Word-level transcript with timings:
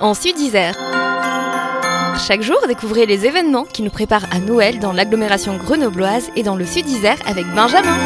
en 0.00 0.14
Sud-Isère. 0.14 0.74
Chaque 2.26 2.42
jour, 2.42 2.58
découvrez 2.68 3.06
les 3.06 3.26
événements 3.26 3.64
qui 3.64 3.82
nous 3.82 3.90
préparent 3.90 4.26
à 4.30 4.38
Noël 4.38 4.78
dans 4.78 4.92
l'agglomération 4.92 5.56
grenobloise 5.56 6.30
et 6.36 6.42
dans 6.42 6.54
le 6.54 6.64
Sud-Isère 6.64 7.16
avec 7.26 7.44
Benjamin. 7.54 7.98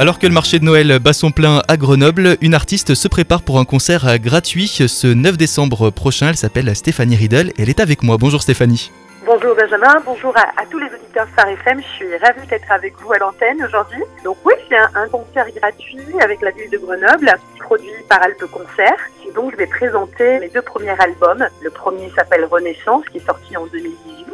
Alors 0.00 0.18
que 0.18 0.26
le 0.26 0.32
marché 0.32 0.58
de 0.58 0.64
Noël 0.64 0.98
bat 0.98 1.12
son 1.12 1.30
plein 1.30 1.62
à 1.68 1.76
Grenoble, 1.76 2.36
une 2.40 2.54
artiste 2.54 2.94
se 2.94 3.06
prépare 3.06 3.42
pour 3.42 3.60
un 3.60 3.64
concert 3.64 4.18
gratuit 4.18 4.66
ce 4.66 5.06
9 5.06 5.36
décembre 5.36 5.90
prochain. 5.90 6.30
Elle 6.30 6.36
s'appelle 6.36 6.74
Stéphanie 6.74 7.14
Riedel. 7.14 7.52
Elle 7.56 7.68
est 7.68 7.80
avec 7.80 8.02
moi. 8.02 8.16
Bonjour 8.16 8.42
Stéphanie. 8.42 8.90
Bonjour 9.26 9.54
Benjamin, 9.54 10.02
bonjour 10.04 10.36
à, 10.36 10.66
tous 10.70 10.78
les 10.78 10.86
auditeurs 10.86 11.26
Star 11.32 11.48
FM. 11.48 11.80
Je 11.80 11.86
suis 11.86 12.16
ravie 12.18 12.46
d'être 12.46 12.70
avec 12.70 12.94
vous 13.00 13.10
à 13.10 13.18
l'antenne 13.18 13.64
aujourd'hui. 13.64 14.02
Donc 14.22 14.36
oui, 14.44 14.52
c'est 14.68 14.76
un, 14.76 15.08
concert 15.08 15.46
gratuit 15.56 16.20
avec 16.20 16.42
la 16.42 16.50
ville 16.50 16.68
de 16.68 16.76
Grenoble, 16.76 17.34
produit 17.58 17.90
par 18.06 18.22
Alpe 18.22 18.44
Concert. 18.50 18.98
Et 19.26 19.32
donc 19.32 19.52
je 19.52 19.56
vais 19.56 19.66
présenter 19.66 20.40
mes 20.40 20.50
deux 20.50 20.60
premiers 20.60 20.94
albums. 20.98 21.46
Le 21.62 21.70
premier 21.70 22.10
s'appelle 22.10 22.44
Renaissance, 22.44 23.06
qui 23.10 23.16
est 23.16 23.26
sorti 23.26 23.56
en 23.56 23.64
2018. 23.66 24.26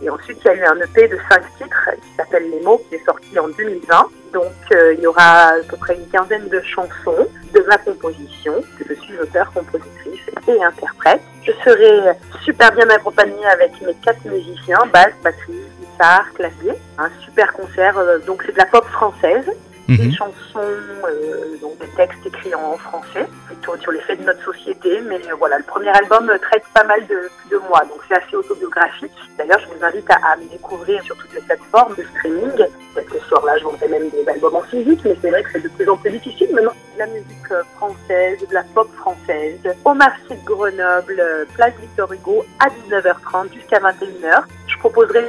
Et 0.00 0.08
ensuite, 0.08 0.38
il 0.42 0.46
y 0.46 0.50
a 0.50 0.54
eu 0.54 0.64
un 0.64 0.80
EP 0.80 1.08
de 1.08 1.18
cinq 1.28 1.42
titres 1.58 1.90
qui 2.00 2.16
s'appelle 2.16 2.48
Les 2.50 2.60
mots, 2.60 2.80
qui 2.88 2.94
est 2.94 3.04
sorti 3.04 3.38
en 3.38 3.48
2020. 3.48 4.08
Donc, 4.32 4.44
euh, 4.72 4.94
il 4.94 5.00
y 5.00 5.06
aura 5.06 5.48
à 5.48 5.58
peu 5.68 5.76
près 5.76 5.94
une 5.94 6.08
quinzaine 6.08 6.48
de 6.48 6.60
chansons 6.62 7.28
de 7.52 7.64
ma 7.68 7.78
composition, 7.78 8.62
que 8.78 8.84
je 8.88 8.94
suis 9.00 9.18
auteur, 9.18 9.50
compositrice 9.52 10.20
et 10.48 10.62
interprète. 10.62 11.20
Je 11.44 11.52
serai 11.64 12.16
super 12.44 12.72
bien 12.72 12.88
accompagnée 12.90 13.46
avec 13.46 13.80
mes 13.80 13.94
quatre 13.94 14.24
musiciens, 14.24 14.78
basse, 14.92 15.14
batterie, 15.22 15.62
guitare, 15.80 16.32
clavier. 16.34 16.72
Un 16.98 17.10
super 17.24 17.52
concert, 17.52 17.98
euh, 17.98 18.18
donc 18.18 18.42
c'est 18.44 18.52
de 18.52 18.58
la 18.58 18.66
pop 18.66 18.84
française 18.86 19.50
des 19.96 20.08
mhm. 20.08 20.12
chansons, 20.12 20.58
euh, 20.58 21.56
donc 21.62 21.78
des 21.78 21.88
textes 21.96 22.26
écrits 22.26 22.54
en 22.54 22.76
français, 22.76 23.26
plutôt 23.46 23.74
sur 23.78 23.90
les 23.90 24.00
faits 24.00 24.20
de 24.20 24.26
notre 24.26 24.44
société. 24.44 25.00
Mais 25.08 25.16
euh, 25.16 25.34
voilà, 25.38 25.56
le 25.56 25.64
premier 25.64 25.88
album 25.88 26.30
traite 26.42 26.64
pas 26.74 26.84
mal 26.84 27.06
de, 27.06 27.30
de 27.50 27.56
moi, 27.68 27.80
donc 27.84 28.00
c'est 28.06 28.14
assez 28.14 28.36
autobiographique. 28.36 29.10
D'ailleurs, 29.38 29.58
je 29.60 29.66
vous 29.66 29.82
invite 29.82 30.10
à, 30.10 30.36
me 30.36 30.48
découvrir 30.50 31.02
sur 31.04 31.16
toutes 31.16 31.32
les 31.32 31.40
plateformes 31.40 31.94
de 31.96 32.02
streaming. 32.02 32.66
Ce 32.96 33.18
soir-là, 33.28 33.56
je 33.58 33.64
vendrai 33.64 33.88
même 33.88 34.10
des 34.10 34.28
albums 34.28 34.56
en 34.56 34.62
physique, 34.62 35.00
mais 35.04 35.16
c'est 35.22 35.30
vrai 35.30 35.42
que 35.42 35.52
c'est 35.52 35.62
de 35.62 35.68
plus 35.68 35.88
en 35.88 35.96
plus 35.96 36.10
difficile 36.10 36.54
maintenant. 36.54 36.74
La 36.98 37.06
musique 37.06 37.50
euh, 37.50 37.62
française, 37.76 38.38
de 38.46 38.52
la 38.52 38.64
pop 38.74 38.90
française, 38.96 39.60
au 39.84 39.94
marché 39.94 40.20
de 40.30 40.44
Grenoble, 40.44 41.22
place 41.54 41.72
Victor 41.80 42.12
Hugo, 42.12 42.44
à 42.58 42.68
19h30 42.68 43.54
jusqu'à 43.54 43.78
21h. 43.78 44.42
Je 44.66 44.78
proposerai, 44.78 45.24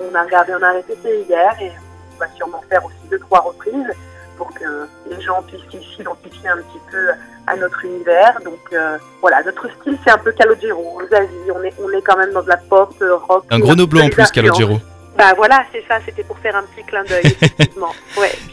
on 0.00 0.14
a 0.14 0.22
regardé, 0.22 0.52
on 0.58 0.62
a 0.62 0.72
répété 0.72 1.24
hier 1.28 1.56
et 1.60 1.72
va 2.20 2.28
sûrement 2.36 2.62
faire 2.68 2.84
aussi 2.84 3.08
deux, 3.10 3.18
trois 3.18 3.40
reprises 3.40 3.92
pour 4.36 4.52
que 4.54 4.88
les 5.10 5.20
gens 5.20 5.42
puissent 5.42 5.82
s'identifier 5.96 6.48
un 6.48 6.56
petit 6.56 6.80
peu 6.90 7.10
à 7.46 7.56
notre 7.56 7.84
univers. 7.84 8.38
Donc 8.44 8.60
euh, 8.72 8.96
voilà, 9.20 9.42
notre 9.44 9.68
style 9.80 9.98
c'est 10.04 10.10
un 10.10 10.18
peu 10.18 10.32
Calogero, 10.32 10.98
on 11.00 11.62
est, 11.62 11.74
on 11.78 11.90
est 11.90 12.02
quand 12.02 12.16
même 12.16 12.32
dans 12.32 12.42
de 12.42 12.48
la 12.48 12.56
pop, 12.56 12.94
euh, 13.02 13.16
rock. 13.16 13.44
Un 13.50 13.58
grenoblois 13.58 14.04
en 14.04 14.08
plus, 14.08 14.30
Calogero. 14.30 14.80
Bah 15.18 15.34
voilà, 15.36 15.64
c'est 15.72 15.84
ça, 15.86 15.98
c'était 16.06 16.22
pour 16.22 16.38
faire 16.38 16.56
un 16.56 16.62
petit 16.62 16.86
clin 16.86 17.04
d'œil, 17.04 17.20
effectivement. 17.24 17.92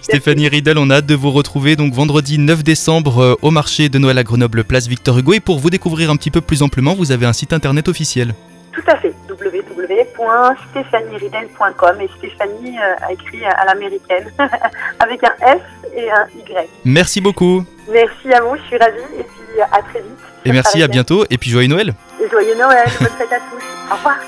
Stéphanie 0.02 0.50
Riedel, 0.50 0.78
on 0.78 0.90
a 0.90 0.96
hâte 0.96 1.06
de 1.06 1.16
vous 1.16 1.32
retrouver 1.32 1.76
donc 1.78 1.94
vendredi 1.94 2.40
9 2.40 2.64
décembre 2.64 3.20
euh, 3.20 3.36
au 3.42 3.52
marché 3.52 3.88
de 3.88 3.98
Noël 3.98 4.18
à 4.18 4.24
Grenoble, 4.24 4.66
place 4.66 4.88
Victor 4.88 5.18
Hugo. 5.18 5.34
Et 5.34 5.40
pour 5.40 5.60
vous 5.60 5.70
découvrir 5.70 6.10
un 6.12 6.18
petit 6.18 6.32
peu 6.32 6.42
plus 6.42 6.64
amplement, 6.64 6.94
vous 6.96 7.14
avez 7.14 7.26
un 7.26 7.32
site 7.32 7.54
internet 7.54 7.88
officiel. 7.88 8.34
Tout 8.78 8.86
à 8.92 8.98
fait, 8.98 9.14
www.stéphanieridel.com 9.28 12.00
et 12.00 12.08
Stéphanie 12.20 12.78
euh, 12.78 12.94
a 13.02 13.12
écrit 13.12 13.44
à 13.44 13.66
l'américaine 13.66 14.32
avec 15.00 15.24
un 15.24 15.34
S 15.42 15.62
et 15.96 16.12
un 16.12 16.28
Y. 16.38 16.70
Merci 16.86 17.20
beaucoup. 17.20 17.66
Merci 17.92 18.32
à 18.34 18.42
vous, 18.42 18.56
je 18.56 18.62
suis 18.62 18.78
ravie 18.78 19.00
et 19.18 19.24
puis 19.24 19.62
à 19.62 19.82
très 19.82 20.02
vite. 20.02 20.20
Et 20.46 20.52
merci, 20.52 20.84
à 20.84 20.88
bientôt 20.88 21.26
et 21.28 21.40
puis 21.40 21.50
joyeux 21.50 21.70
Noël. 21.70 21.96
Et 22.24 22.30
joyeux 22.30 22.56
Noël, 22.56 22.88
bonne 23.00 23.10
fête 23.18 23.34
à 23.34 23.40
tous. 23.40 23.64
Au 23.92 23.96
revoir. 23.96 24.20